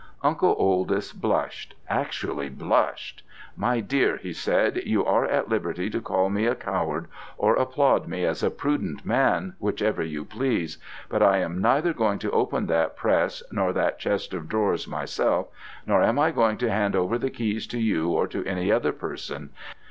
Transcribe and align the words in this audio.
Uncle 0.23 0.55
Oldys 0.55 1.13
blushed, 1.13 1.75
actually 1.87 2.49
blushed. 2.49 3.21
'My 3.55 3.81
dear,' 3.81 4.17
he 4.17 4.33
said, 4.33 4.77
'you 4.77 5.05
are 5.05 5.25
at 5.25 5.47
liberty 5.47 5.91
to 5.91 6.01
call 6.01 6.31
me 6.31 6.47
a 6.47 6.55
coward, 6.55 7.05
or 7.37 7.53
applaud 7.53 8.07
me 8.07 8.25
as 8.25 8.41
a 8.41 8.49
prudent 8.49 9.05
man, 9.05 9.53
whichever 9.59 10.01
you 10.01 10.25
please. 10.25 10.79
But 11.07 11.21
I 11.21 11.37
am 11.37 11.61
neither 11.61 11.93
going 11.93 12.17
to 12.17 12.31
open 12.31 12.65
that 12.65 12.97
press 12.97 13.43
nor 13.51 13.73
that 13.73 13.99
chest 13.99 14.33
of 14.33 14.49
drawers 14.49 14.87
myself, 14.87 15.49
nor 15.85 16.01
am 16.01 16.17
I 16.17 16.31
going 16.31 16.57
to 16.57 16.71
hand 16.71 16.95
over 16.95 17.19
the 17.19 17.29
keys 17.29 17.67
to 17.67 17.77
you 17.79 18.09
or 18.09 18.27
to 18.29 18.43
any 18.43 18.71
other 18.71 18.93
person. 18.93 19.51